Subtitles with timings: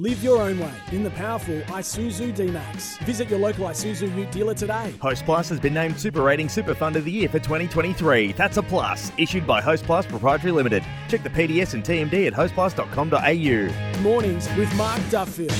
[0.00, 2.96] Live your own way in the powerful Isuzu D-Max.
[3.04, 4.94] Visit your local Isuzu Ute dealer today.
[4.98, 8.32] Host Plus has been named Super Rating Super Fund of the Year for 2023.
[8.32, 9.12] That's a plus.
[9.18, 10.82] Issued by Host Plus Proprietary Limited.
[11.10, 14.00] Check the PDS and TMD at hostplus.com.au.
[14.00, 15.52] Mornings with Mark Duffield.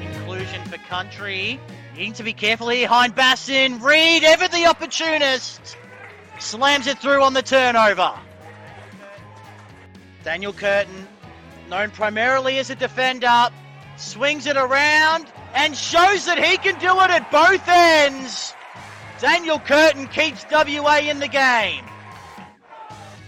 [0.00, 1.58] Inclusion for country.
[1.96, 2.86] Needing to be careful here.
[2.86, 3.82] Hindbasson.
[3.82, 5.76] Reid, ever the opportunist.
[6.38, 8.14] Slams it through on the turnover.
[10.22, 11.08] Daniel Curtin,
[11.68, 13.48] known primarily as a defender,
[13.96, 18.54] swings it around and shows that he can do it at both ends.
[19.20, 21.84] Daniel Curtin keeps WA in the game.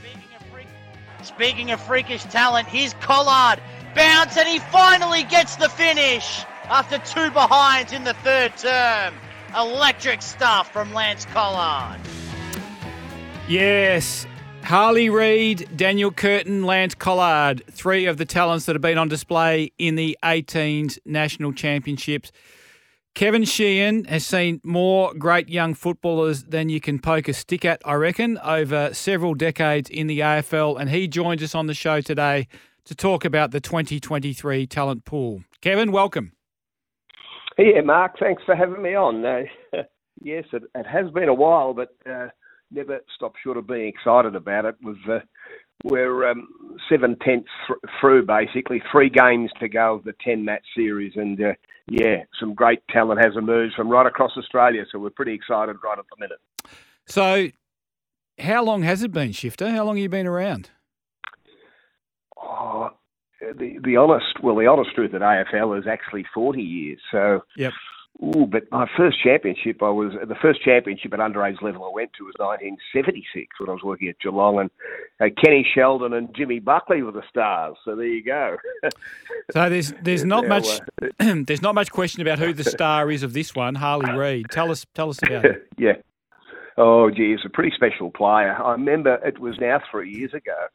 [0.00, 0.66] Speaking of, freak,
[1.22, 3.61] speaking of freakish talent, here's Collard.
[3.94, 9.14] Bounce and he finally gets the finish after two behinds in the third term.
[9.56, 12.00] Electric stuff from Lance Collard.
[13.48, 14.27] Yes.
[14.67, 19.70] Harley Reid, Daniel Curtin, Lance Collard, three of the talents that have been on display
[19.78, 22.33] in the 18s National Championships.
[23.14, 27.81] Kevin Sheehan has seen more great young footballers than you can poke a stick at,
[27.84, 32.01] I reckon, over several decades in the AFL, and he joins us on the show
[32.01, 32.48] today
[32.86, 35.45] to talk about the 2023 talent pool.
[35.61, 36.33] Kevin, welcome.
[37.56, 39.25] Yeah, Mark, thanks for having me on.
[39.25, 39.42] Uh,
[40.20, 42.30] yes, it, it, has been a while, but uh,
[42.70, 44.77] never stopped short of being excited about it.
[44.83, 45.20] We've, uh,
[45.84, 46.48] we're um,
[46.89, 51.41] seven tenths th- through, basically, three games to go of the 10 match series, and
[51.41, 51.53] uh,
[51.89, 55.98] yeah, some great talent has emerged from right across Australia, so we're pretty excited right
[55.98, 56.39] at the minute.
[57.06, 57.48] So,
[58.39, 59.70] how long has it been, Shifter?
[59.70, 60.70] How long have you been around?
[62.36, 62.90] Oh,
[63.40, 66.98] the the honest, well, the honest truth at AFL is actually 40 years.
[67.13, 67.73] So, yep.
[68.24, 72.12] Ooh, but my first championship, I was the first championship at underage level I went
[72.14, 74.70] to was 1976 when I was working at Geelong, and
[75.20, 77.77] uh, Kenny Sheldon and Jimmy Buckley were the stars.
[77.84, 78.56] So there you go.
[79.52, 83.10] so there's there's not now, much uh, there's not much question about who the star
[83.10, 84.46] is of this one, Harley Reid.
[84.50, 85.68] Tell us tell us about it.
[85.77, 85.96] yeah.
[86.78, 88.54] Oh, gee, it's a pretty special player.
[88.54, 90.68] I remember it was now three years ago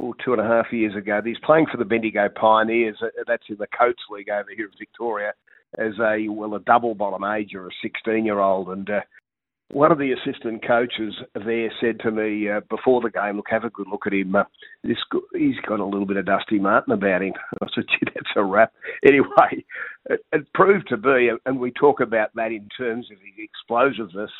[0.00, 1.20] oh, two and a half years ago.
[1.22, 3.02] He's playing for the Bendigo Pioneers.
[3.26, 5.32] That's in the Coates League over here in Victoria
[5.78, 9.00] as a well a double bottom age or a 16 year old and uh,
[9.72, 13.64] one of the assistant coaches there said to me uh, before the game, "Look, have
[13.64, 14.34] a good look at him.
[14.34, 14.44] Uh,
[14.82, 14.98] this
[15.32, 18.44] he's got a little bit of Dusty Martin about him." I said, "Gee, that's a
[18.44, 18.72] wrap."
[19.06, 19.64] Anyway,
[20.10, 24.30] it, it proved to be, and we talk about that in terms of his explosiveness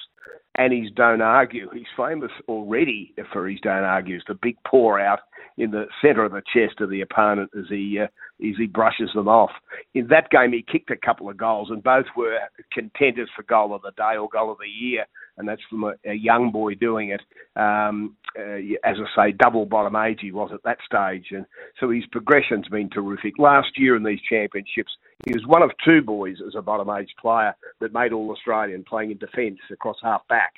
[0.57, 1.69] and his don't argue.
[1.73, 4.17] He's famous already for his don't argue.
[4.17, 5.21] It's the big pour out
[5.59, 9.11] in the centre of the chest of the opponent as he uh, as he brushes
[9.15, 9.51] them off.
[9.95, 12.39] In that game, he kicked a couple of goals, and both were
[12.73, 15.05] contenders for goal of the day or goal of the year,
[15.37, 17.21] and that's from a, a young boy doing it.
[17.61, 21.45] Um, uh, as I say, double bottom age he was at that stage, and
[21.79, 23.39] so his progression's been terrific.
[23.39, 24.93] Last year in these championships,
[25.27, 28.85] he was one of two boys as a bottom age player that made All Australian,
[28.85, 30.55] playing in defence across half back.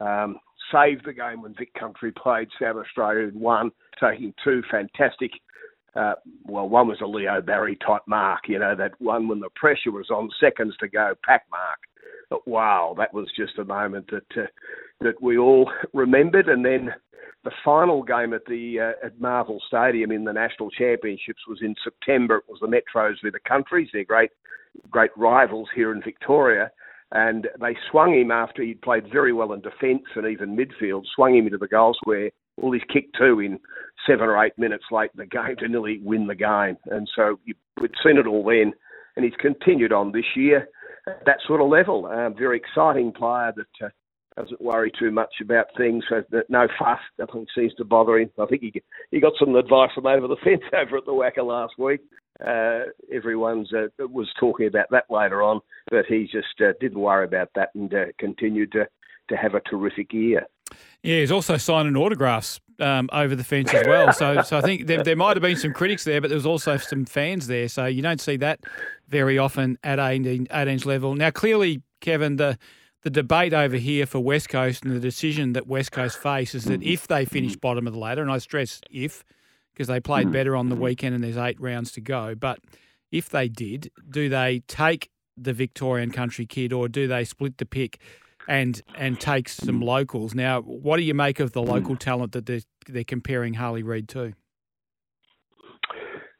[0.00, 0.38] Um,
[0.72, 3.70] saved the game when Vic Country played South Australia and won,
[4.00, 5.30] taking two fantastic.
[5.94, 6.14] Uh,
[6.44, 9.90] well, one was a Leo Barry type mark, you know, that one when the pressure
[9.90, 11.78] was on, seconds to go, pack mark.
[12.30, 14.46] But wow, that was just a moment that uh,
[15.02, 16.48] that we all remembered.
[16.48, 16.90] And then
[17.44, 21.74] the final game at the uh, at Marvel Stadium in the National Championships was in
[21.82, 22.36] September.
[22.36, 24.30] It was the Metros with the Countries, their great
[24.90, 26.70] great rivals here in Victoria
[27.12, 31.36] and they swung him after he'd played very well in defence and even midfield, swung
[31.36, 32.30] him into the goal square.
[32.56, 33.58] Well, he's kicked two in
[34.06, 36.78] seven or eight minutes late in the game to nearly win the game.
[36.86, 37.38] And so
[37.80, 38.72] we'd seen it all then,
[39.16, 40.68] and he's continued on this year
[41.06, 42.08] at that sort of level.
[42.38, 43.90] Very exciting player that uh,
[44.36, 46.04] doesn't worry too much about things.
[46.08, 48.30] So no fuss, nothing seems to bother him.
[48.38, 51.46] I think he he got some advice from over the fence over at the WACA
[51.46, 52.00] last week.
[52.44, 57.24] Uh, everyone's uh, was talking about that later on, but he just uh, didn't worry
[57.24, 58.86] about that and uh, continued to
[59.28, 60.46] to have a terrific year.
[61.02, 64.12] Yeah, he's also signing autographs um, over the fence as well.
[64.12, 66.46] So, so I think there, there might have been some critics there, but there was
[66.46, 67.68] also some fans there.
[67.68, 68.60] So you don't see that
[69.08, 71.14] very often at 18, 18 level.
[71.14, 72.58] Now, clearly, Kevin, the
[73.02, 76.64] the debate over here for West Coast and the decision that West Coast face is
[76.64, 76.92] that mm.
[76.92, 79.24] if they finish bottom of the ladder, and I stress if,
[79.72, 80.32] because they played mm.
[80.32, 82.60] better on the weekend and there's eight rounds to go, but
[83.10, 87.66] if they did, do they take the Victorian country kid, or do they split the
[87.66, 87.98] pick
[88.48, 90.34] and and take some locals?
[90.34, 94.08] Now, what do you make of the local talent that they're, they're comparing Harley Reid
[94.10, 94.34] to?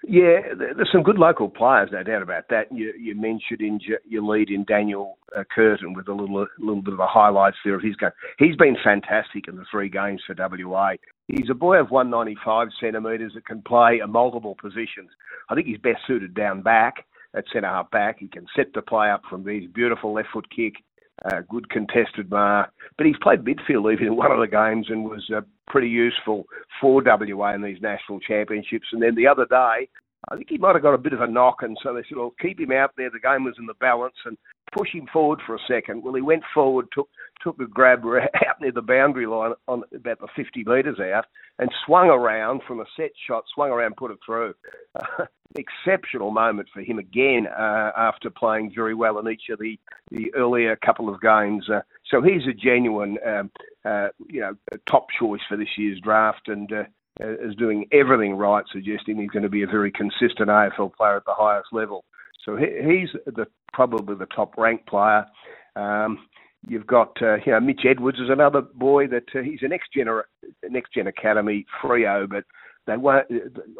[0.04, 2.72] Yeah, there's some good local players, no doubt about that.
[2.72, 3.78] You, you mentioned in
[4.08, 7.56] your lead in Daniel uh, Curtin with a little a little bit of a highlights
[7.64, 8.10] there of his game.
[8.36, 10.94] He's been fantastic in the three games for WA.
[11.28, 15.10] He's a boy of 195 centimetres that can play a multiple positions.
[15.48, 17.04] I think he's best suited down back
[17.34, 18.18] at centre half back.
[18.18, 20.74] He can set the play up from these beautiful left foot kick,
[21.24, 22.70] uh, good contested mark.
[22.96, 26.44] But he's played midfield even in one of the games and was uh, pretty useful
[26.80, 28.88] for WA in these national championships.
[28.92, 29.88] And then the other day,
[30.28, 32.16] I think he might have got a bit of a knock, and so they said,
[32.16, 33.10] "Well, keep him out there.
[33.10, 34.38] The game was in the balance, and
[34.72, 36.02] push him forward for a second.
[36.02, 37.08] Well, he went forward, took
[37.42, 38.04] took a grab
[38.46, 41.24] out near the boundary line on about the 50 metres out,
[41.58, 44.54] and swung around from a set shot, swung around, put it through.
[45.56, 49.78] Exceptional moment for him again uh, after playing very well in each of the,
[50.10, 51.68] the earlier couple of games.
[51.68, 51.80] Uh,
[52.10, 53.50] so he's a genuine, um,
[53.84, 54.54] uh, you know,
[54.88, 56.84] top choice for this year's draft, and uh,
[57.20, 61.24] is doing everything right, suggesting he's going to be a very consistent AFL player at
[61.26, 62.04] the highest level.
[62.44, 65.26] So he, he's the probably the top ranked player.
[65.76, 66.26] Um,
[66.68, 69.90] you've got uh, you know Mitch Edwards is another boy that uh, he's a next
[69.96, 70.22] gener
[70.68, 72.44] next gen academy Freo, but
[72.86, 73.26] they won't.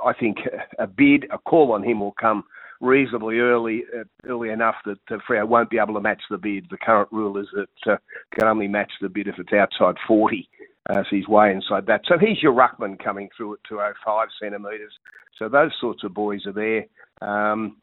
[0.05, 0.38] I think
[0.79, 2.44] a bid, a call on him will come
[2.82, 6.67] reasonably early, uh, early enough that uh, Freo won't be able to match the bid.
[6.70, 7.97] The current rule is that uh,
[8.38, 10.49] can only match the bid if it's outside 40.
[10.91, 12.03] Uh, so he's way inside that.
[12.06, 14.93] So he's your ruckman coming through at 205 centimetres.
[15.38, 16.87] So those sorts of boys are there.
[17.26, 17.76] Um,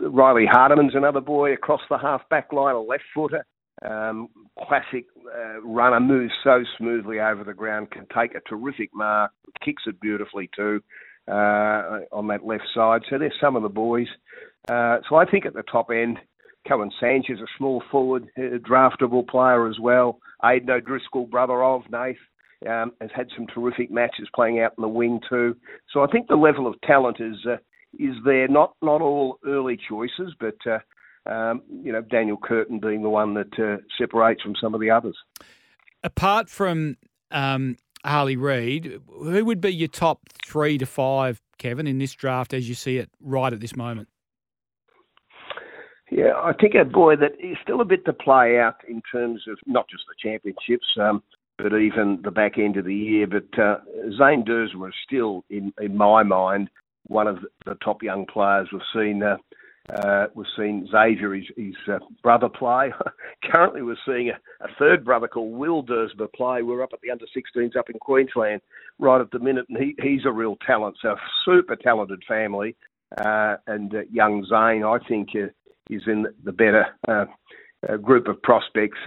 [0.00, 3.44] Riley Hardeman's another boy across the half back line, a left footer.
[3.84, 4.28] Um,
[4.68, 9.32] classic uh, runner, moves so smoothly over the ground, can take a terrific mark,
[9.64, 10.80] kicks it beautifully too
[11.26, 13.02] uh, on that left side.
[13.10, 14.06] So there's some of the boys.
[14.70, 16.18] Uh, so I think at the top end,
[16.68, 20.18] Cohen Sanchez, a small forward, a draftable player as well.
[20.44, 22.14] Aidan O'Driscoll, brother of Nath,
[22.68, 25.56] um, has had some terrific matches playing out in the wing too.
[25.92, 27.56] So I think the level of talent is uh,
[27.98, 28.48] is there.
[28.48, 33.34] Not not all early choices, but uh, um, you know Daniel Curtin being the one
[33.34, 35.16] that uh, separates from some of the others.
[36.04, 36.96] Apart from
[37.30, 42.52] um, Harley Reid, who would be your top three to five, Kevin, in this draft
[42.52, 44.08] as you see it right at this moment?
[46.10, 49.44] Yeah, I think a boy that is still a bit to play out in terms
[49.48, 51.22] of not just the championships, um,
[51.56, 53.26] but even the back end of the year.
[53.26, 53.78] But uh,
[54.18, 56.68] Zane Duursma is still, in, in my mind,
[57.12, 59.22] one of the top young players we've seen.
[59.22, 59.36] Uh,
[59.92, 62.92] uh, we've seen Xavier, his, his uh, brother, play.
[63.52, 66.62] Currently, we're seeing a, a, third brother called Will Duursma play.
[66.62, 68.62] We're up at the under 16s up in Queensland
[69.00, 70.96] right at the minute, and he, he's a real talent.
[71.02, 72.76] So, super talented family.
[73.18, 75.48] Uh, and uh, young Zane, I think, uh,
[75.90, 76.86] is in the better
[78.00, 79.00] group of prospects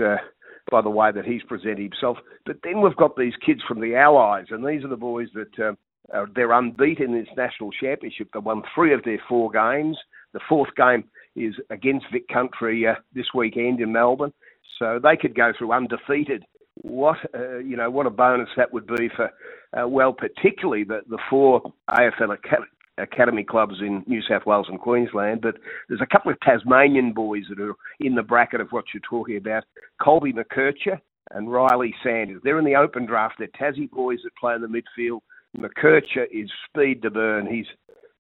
[0.70, 2.18] by the way that he's presented himself.
[2.46, 5.68] But then we've got these kids from the Allies, and these are the boys that
[5.68, 5.78] um,
[6.14, 8.30] uh, they're unbeaten in this national championship.
[8.34, 9.98] They won three of their four games.
[10.34, 11.06] The fourth game
[11.36, 14.34] is against Vic Country uh, this weekend in Melbourne,
[14.80, 16.44] so they could go through undefeated.
[16.82, 19.32] What uh, you know, what a bonus that would be for
[19.78, 22.36] uh, well, particularly the the four AFL
[22.98, 25.56] academy clubs in New South Wales and Queensland, but
[25.88, 29.38] there's a couple of Tasmanian boys that are in the bracket of what you're talking
[29.38, 29.64] about.
[30.02, 31.00] Colby McKercher
[31.32, 32.42] and Riley Sanders.
[32.44, 33.36] They're in the open draft.
[33.40, 35.20] They're Tassie boys that play in the midfield.
[35.58, 37.48] McKercher is speed to burn.
[37.48, 37.68] He's,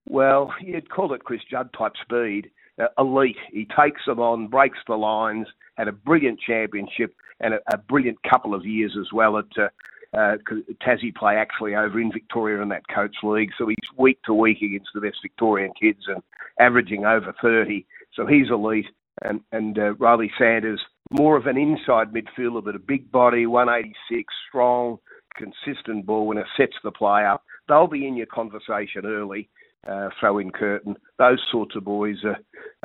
[0.08, 2.51] well, you'd call it Chris Judd type speed.
[2.82, 3.38] Uh, elite.
[3.51, 8.18] He takes them on, breaks the lines, had a brilliant championship and a, a brilliant
[8.30, 9.70] couple of years as well at uh,
[10.15, 10.38] uh,
[10.86, 14.62] Tassie play actually over in Victoria in that Coates league, so he's week to week
[14.62, 16.22] against the best Victorian kids and
[16.60, 17.86] averaging over 30.
[18.13, 18.88] So he's elite.
[19.22, 24.34] And, and uh, Riley Sanders, more of an inside midfielder, but a big body, 186,
[24.50, 25.00] strong,
[25.38, 27.44] consistent ball winner, sets the play up.
[27.68, 29.50] They'll be in your conversation early.
[29.88, 32.32] Uh, throw in Curtin, those sorts of boys, uh,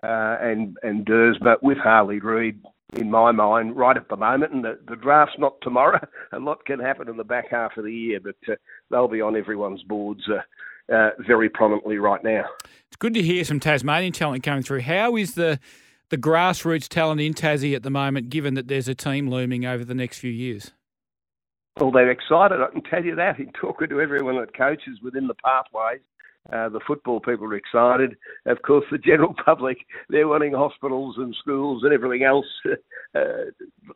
[0.07, 2.61] uh, and and Durs, but with Harley Reid,
[2.95, 4.53] in my mind, right at the moment.
[4.53, 6.01] And the, the draft's not tomorrow.
[6.33, 8.57] A lot can happen in the back half of the year, but uh,
[8.91, 12.45] they'll be on everyone's boards uh, uh, very prominently right now.
[12.89, 14.81] It's good to hear some Tasmanian talent coming through.
[14.81, 15.59] How is the
[16.09, 19.85] the grassroots talent in Tassie at the moment, given that there's a team looming over
[19.85, 20.73] the next few years?
[21.79, 22.61] Well, they're excited.
[22.61, 23.39] I can tell you that.
[23.39, 26.01] In talking to everyone that coaches within the pathways,
[26.53, 28.17] uh, the football people are excited.
[28.47, 32.47] Of course, the general public, they're wanting hospitals and schools and everything else,
[33.15, 33.51] uh,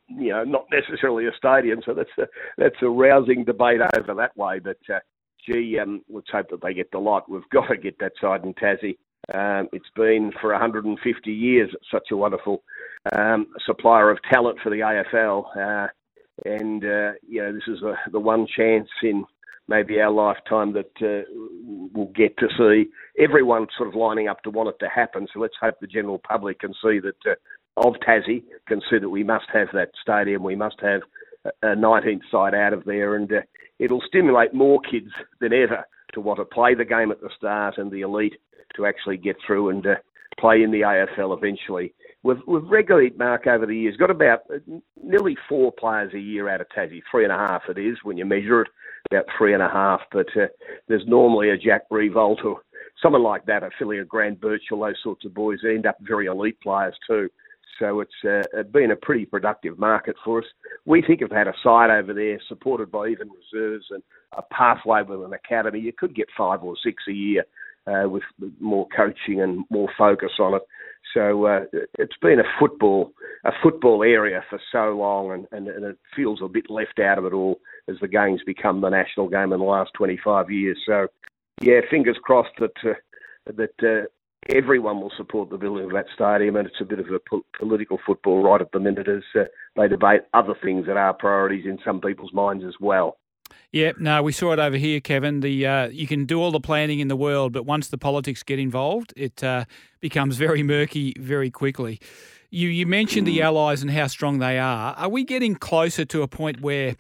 [0.09, 1.81] you know, not necessarily a stadium.
[1.85, 2.27] So that's a,
[2.59, 4.61] that's a rousing debate over that way.
[4.61, 5.01] But, uh,
[5.45, 7.29] gee, um, let's hope that they get the lot.
[7.29, 8.99] We've got to get that side in Tassie.
[9.33, 12.63] Um, it's been for 150 years such a wonderful
[13.17, 15.45] um, supplier of talent for the AFL.
[15.57, 15.89] Uh,
[16.45, 19.25] and, uh, you know, this is the, the one chance in
[19.69, 21.25] maybe our lifetime that uh,
[21.93, 25.27] we'll get to see everyone sort of lining up to want it to happen.
[25.33, 27.35] So let's hope the general public can see that uh,
[27.77, 30.43] of Tassie can see that we must have that stadium.
[30.43, 31.03] We must have
[31.63, 33.41] a 19th side out of there, and uh,
[33.79, 35.11] it'll stimulate more kids
[35.41, 38.35] than ever to want to play the game at the start and the elite
[38.77, 39.95] to actually get through and uh,
[40.39, 41.93] play in the AFL eventually.
[42.25, 44.59] We've, we've regularly, Mark, over the years, got about uh,
[45.03, 47.03] nearly four players a year out of Tassie.
[47.11, 48.69] Three and a half it is when you measure it,
[49.11, 50.01] about three and a half.
[50.11, 50.47] But uh,
[50.89, 52.63] there's normally a Jack Riewoldt or
[53.03, 56.59] someone like that, a Philly Grant Birchall, those sorts of boys end up very elite
[56.63, 57.29] players too.
[57.79, 60.45] So it's uh, been a pretty productive market for us.
[60.87, 64.03] We think they had a side over there supported by even reserves and
[64.37, 67.45] a pathway with an academy, you could get five or six a year
[67.87, 68.23] uh, with
[68.61, 70.63] more coaching and more focus on it.
[71.15, 71.61] So uh,
[71.99, 73.13] it's been a football
[73.45, 77.19] a football area for so long, and, and, and, it feels a bit left out
[77.19, 80.79] of it all as the game's become the national game in the last 25 years.
[80.87, 81.09] So,
[81.61, 82.95] yeah, fingers crossed that uh,
[83.55, 84.07] that uh,
[84.49, 87.45] everyone will support the building of that stadium, and it's a bit of a po-
[87.59, 89.45] political football right at the minute as uh,
[89.77, 93.19] they debate other things that are priorities in some people's minds as well.
[93.75, 95.41] Yeah, no, we saw it over here, Kevin.
[95.41, 98.45] The uh, you can do all the planning in the world, but once the politics
[98.45, 99.65] get involved, it uh,
[99.99, 102.01] becomes very murky very quickly.
[102.51, 104.95] You you mentioned the allies and how strong they are.
[104.95, 106.95] Are we getting closer to a point where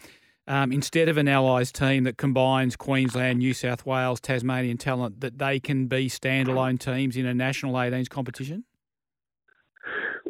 [0.49, 5.39] um, instead of an allies team that combines Queensland, New South Wales, Tasmanian talent, that
[5.39, 8.65] they can be standalone teams in a national 18s competition?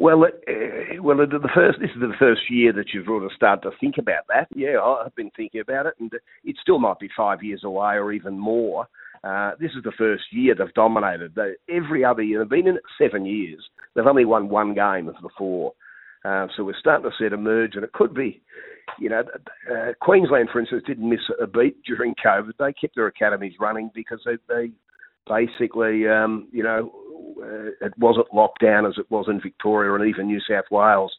[0.04, 3.70] Well, uh, well, the first this is the first year that you've really started to
[3.80, 4.48] think about that.
[4.54, 6.12] Yeah, I've been thinking about it, and
[6.44, 8.86] it still might be five years away or even more.
[9.26, 11.34] Uh, this is the first year they've dominated.
[11.34, 13.64] They, every other year, they've been in it seven years.
[13.94, 15.72] They've only won one game of the four.
[16.22, 18.42] Uh, so we're starting to see it emerge, and it could be,
[19.00, 19.22] you know,
[19.74, 22.52] uh, Queensland, for instance, didn't miss a beat during COVID.
[22.58, 24.70] They kept their academies running because they, they
[25.26, 26.92] basically, um, you know,
[27.80, 31.12] it wasn't locked down as it was in Victoria and even New South Wales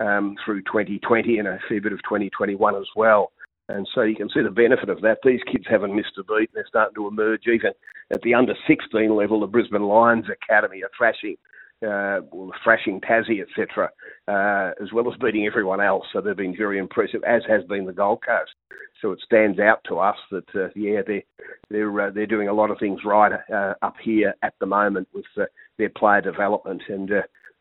[0.00, 3.32] um, through 2020 and a fair bit of 2021 as well.
[3.68, 5.18] And so you can see the benefit of that.
[5.24, 6.50] These kids haven't missed a beat.
[6.50, 7.72] And they're starting to emerge even
[8.12, 9.40] at the under 16 level.
[9.40, 11.36] The Brisbane Lions Academy are thrashing
[11.82, 12.20] uh,
[12.62, 13.90] thrashing Tassie, etc.,
[14.28, 16.04] uh, as well as beating everyone else.
[16.12, 18.52] So they've been very impressive, as has been the Gold Coast.
[19.00, 21.22] So it stands out to us that uh, yeah, they're
[21.70, 25.08] they're uh, they're doing a lot of things right uh, up here at the moment
[25.12, 25.44] with uh,
[25.78, 27.10] their player development, and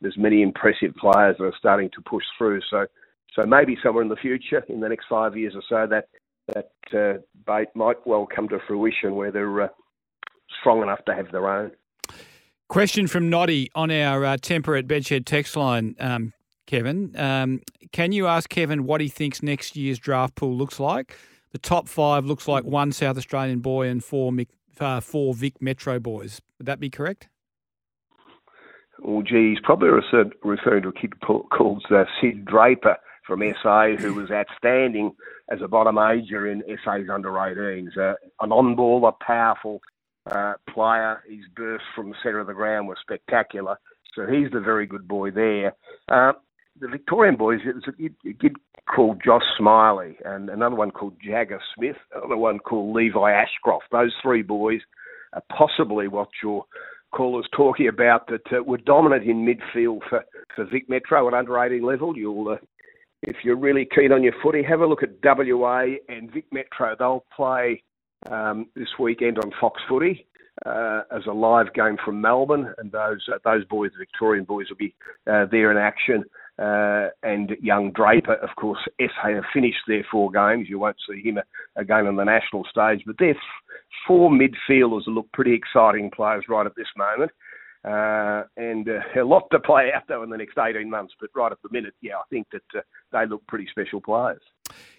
[0.01, 2.61] there's many impressive players that are starting to push through.
[2.69, 2.85] So
[3.33, 6.09] so maybe somewhere in the future, in the next five years or so, that
[6.53, 9.71] that bait might well come to fruition where they're
[10.59, 11.71] strong enough to have their own.
[12.71, 16.31] Question from Noddy on our uh, Temperate Bedshed text line, um,
[16.67, 17.13] Kevin.
[17.19, 17.59] Um,
[17.91, 21.17] can you ask Kevin what he thinks next year's draft pool looks like?
[21.51, 24.31] The top five looks like one South Australian boy and four,
[24.79, 26.39] uh, four Vic Metro boys.
[26.59, 27.27] Would that be correct?
[28.99, 32.95] Well, gee, he's probably referring to a kid called uh, Sid Draper
[33.27, 35.11] from SA, who was outstanding
[35.51, 37.97] as a bottom ager in SA's under 18s.
[37.97, 39.81] Uh, an on-baller, powerful,
[40.29, 41.21] uh, player.
[41.27, 43.77] His bursts from the centre of the ground were spectacular.
[44.15, 45.73] So he's the very good boy there.
[46.11, 46.33] Uh,
[46.79, 48.55] the Victorian boys, it was a, a kid
[48.93, 53.85] called Josh Smillie and another one called Jagga Smith, another one called Levi Ashcroft.
[53.91, 54.81] Those three boys
[55.33, 56.65] are possibly what your
[57.11, 60.23] caller's talking about that uh, were dominant in midfield for,
[60.55, 62.17] for Vic Metro at under 18 level.
[62.17, 62.57] You'll, uh,
[63.21, 66.95] if you're really keen on your footy, have a look at WA and Vic Metro.
[66.97, 67.83] They'll play
[68.29, 70.27] um, this weekend on Fox Footy
[70.65, 74.67] uh, as a live game from Melbourne, and those uh, those boys, the Victorian boys,
[74.69, 74.93] will be
[75.27, 76.23] uh, there in action.
[76.59, 80.67] Uh, and young Draper, of course, SA have finished their four games.
[80.69, 81.39] You won't see him
[81.75, 83.37] again on the national stage, but they're
[84.07, 87.31] four midfielders look pretty exciting players right at this moment.
[87.83, 91.13] Uh, and uh, a lot to play out though in the next 18 months.
[91.19, 94.41] But right at the minute, yeah, I think that uh, they look pretty special players.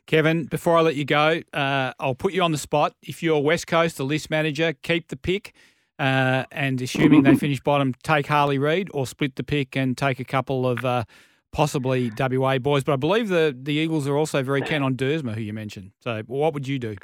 [0.07, 2.95] Kevin, before I let you go, uh, I'll put you on the spot.
[3.03, 5.55] If you're West Coast, the list manager, keep the pick.
[5.99, 10.19] Uh, and assuming they finish bottom, take Harley Reid or split the pick and take
[10.19, 11.05] a couple of uh,
[11.53, 12.83] possibly WA boys.
[12.83, 15.93] But I believe the, the Eagles are also very keen on Duursma, who you mentioned.
[16.01, 16.97] So what would you do?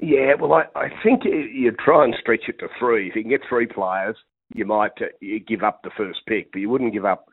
[0.00, 3.08] Yeah, well, I, I think you try and stretch it to three.
[3.08, 4.16] If you can get three players,
[4.54, 7.26] you might uh, you give up the first pick, but you wouldn't give up.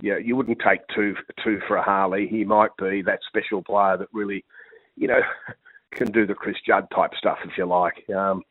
[0.00, 2.26] Yeah, you wouldn't take two two for a Harley.
[2.28, 4.44] He might be that special player that really,
[4.96, 5.20] you know,
[5.92, 8.04] can do the Chris Judd type stuff if you like.
[8.10, 8.42] Um,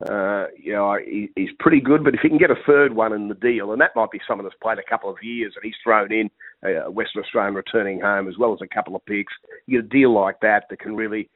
[0.00, 2.02] uh, you know, he, he's pretty good.
[2.02, 4.20] But if he can get a third one in the deal, and that might be
[4.26, 6.30] someone that's played a couple of years and he's thrown in
[6.64, 9.32] uh, Western Australian returning home as well as a couple of picks,
[9.66, 11.28] you get a deal like that that can really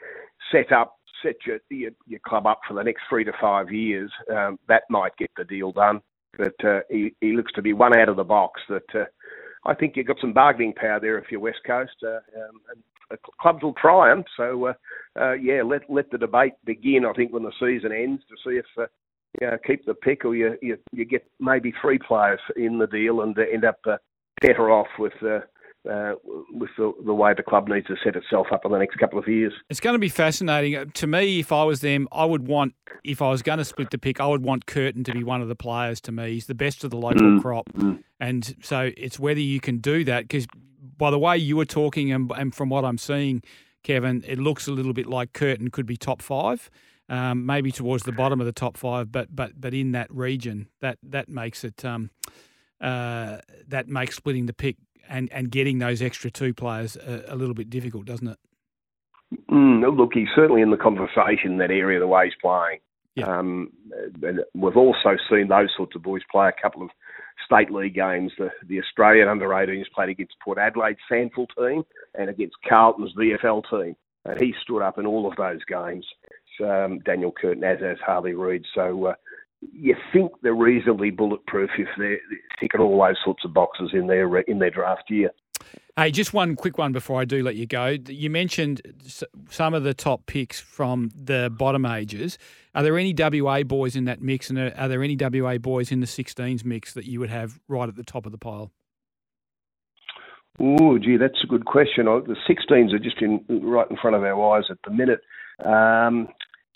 [0.50, 4.10] set up set your, your, your club up for the next three to five years.
[4.30, 6.00] Um, that might get the deal done.
[6.36, 9.04] But uh, he, he looks to be one out of the box that uh,
[9.64, 11.96] I think you've got some bargaining power there if you're West Coast.
[12.02, 14.24] Uh, um, and uh, clubs will try them.
[14.36, 14.72] So, uh,
[15.20, 17.04] uh, yeah, let let the debate begin.
[17.04, 18.86] I think when the season ends to see if uh,
[19.40, 22.86] you know, keep the pick or you, you you get maybe three players in the
[22.86, 23.96] deal and end up uh,
[24.40, 25.12] better off with.
[25.22, 25.40] Uh,
[25.90, 26.14] uh,
[26.52, 29.18] with the, the way the club needs to set itself up in the next couple
[29.18, 29.52] of years.
[29.70, 30.76] It's going to be fascinating.
[30.76, 32.74] Uh, to me, if I was them, I would want,
[33.04, 35.42] if I was going to split the pick, I would want Curtin to be one
[35.42, 36.32] of the players to me.
[36.32, 37.42] He's the best of the local mm.
[37.42, 37.68] crop.
[37.76, 38.02] Mm.
[38.20, 40.46] And so it's whether you can do that because
[40.96, 43.42] by the way you were talking and, and from what I'm seeing,
[43.82, 46.70] Kevin, it looks a little bit like Curtin could be top five.
[47.08, 50.66] Um, maybe towards the bottom of the top five, but but but in that region,
[50.80, 52.10] that that makes it um,
[52.80, 53.38] uh,
[53.68, 54.76] that makes splitting the pick
[55.08, 58.38] and, and getting those extra two players a, a little bit difficult, doesn't it?
[59.50, 62.78] Mm, look, he's certainly in the conversation in that area the way he's playing.
[63.16, 63.38] Yeah.
[63.38, 63.72] Um,
[64.22, 66.90] and we've also seen those sorts of boys play a couple of
[67.44, 68.32] state league games.
[68.38, 71.82] The, the Australian under 18s played against Port Adelaide SANFL team
[72.14, 73.96] and against Carlton's VFL team.
[74.26, 76.04] And he stood up in all of those games,
[76.62, 78.64] um, Daniel Curtin, as has Harley Reid.
[78.74, 79.14] So uh,
[79.60, 82.18] you think they're reasonably bulletproof if they're
[82.60, 85.30] ticking all those sorts of boxes in their in their draft year.
[85.96, 87.96] Hey, just one quick one before I do let you go.
[88.06, 88.82] You mentioned
[89.48, 92.36] some of the top picks from the bottom ages.
[92.74, 96.00] Are there any WA boys in that mix, and are there any WA boys in
[96.00, 98.70] the 16s mix that you would have right at the top of the pile?
[100.60, 102.04] Oh, gee, that's a good question.
[102.04, 105.20] The 16s are just in right in front of our eyes at the minute.
[105.64, 106.28] Um,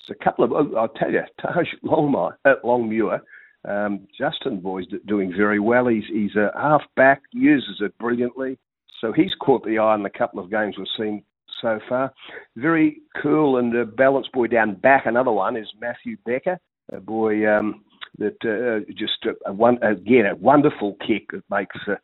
[0.09, 3.21] a couple of, oh, I'll tell you, Taj Longmire, uh, Longmuir,
[3.69, 5.87] um, Justin Boy's doing very well.
[5.87, 8.59] He's he's a half back, uses it brilliantly.
[9.01, 11.23] So he's caught the eye in the couple of games we've seen
[11.61, 12.13] so far.
[12.57, 15.07] Very cool and a balanced boy down back.
[15.07, 16.59] Another one is Matthew Becker,
[16.93, 17.85] a boy um,
[18.19, 21.97] that uh, just a, a one, again a wonderful kick that makes uh,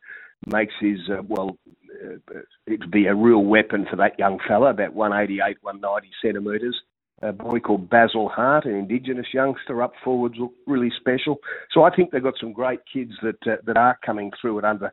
[0.46, 1.56] makes his uh, well
[2.04, 6.76] uh, it'd be a real weapon for that young fella, about 188, 190 centimetres
[7.22, 11.38] a boy called Basil Hart, an Indigenous youngster up forwards, look really special.
[11.72, 14.64] So I think they've got some great kids that uh, that are coming through at
[14.64, 14.92] under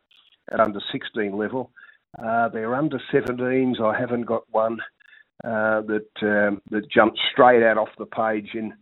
[0.50, 1.70] at under 16 level.
[2.18, 3.80] Uh, they're under 17s.
[3.80, 4.78] I haven't got one
[5.42, 8.72] uh, that um, that jumps straight out off the page in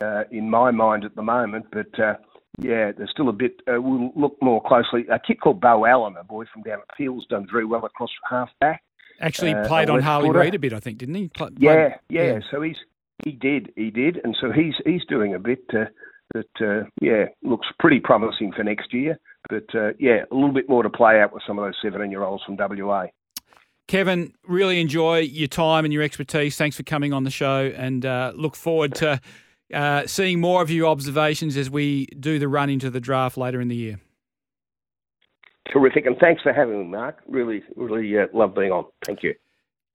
[0.00, 1.98] uh, in my mind at the moment, but.
[1.98, 2.14] Uh,
[2.58, 3.62] yeah, there's still a bit.
[3.66, 5.06] Uh, we'll look more closely.
[5.10, 8.10] A kid called Bo Allan, a boy from down at Fields, done very well across
[8.28, 8.82] half back.
[9.20, 11.28] Actually, played on Harley Reid a bit, I think, didn't he?
[11.28, 12.40] Play, yeah, yeah, yeah.
[12.50, 12.76] So he's
[13.24, 15.84] he did, he did, and so he's he's doing a bit uh,
[16.34, 19.18] that uh, yeah looks pretty promising for next year.
[19.48, 22.10] But uh, yeah, a little bit more to play out with some of those 17
[22.10, 23.06] year olds from WA.
[23.88, 26.56] Kevin, really enjoy your time and your expertise.
[26.56, 29.20] Thanks for coming on the show, and uh, look forward to
[29.74, 33.60] uh, seeing more of your observations as we do the run into the draft later
[33.60, 34.00] in the year.
[35.72, 37.18] Terrific, and thanks for having me, Mark.
[37.26, 38.86] Really, really uh, love being on.
[39.04, 39.34] Thank you.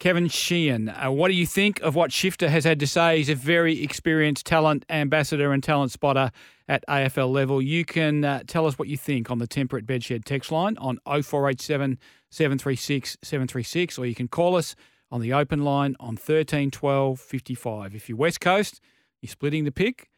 [0.08, 3.18] Kevin Sheehan, uh, what do you think of what Shifter has had to say?
[3.18, 6.32] He's a very experienced talent ambassador and talent spotter
[6.70, 7.62] at AFL level.
[7.62, 10.98] You can uh, tell us what you think on the Temperate Bedshed text line on
[11.06, 14.78] 0487 736 736, or you can call us
[15.12, 17.94] on the open line on 13 12 55.
[17.94, 18.80] If you're West Coast,
[19.22, 20.10] you're splitting the pick,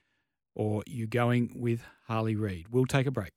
[0.54, 2.68] or you're going with Harley Reid.
[2.70, 3.32] We'll take a break.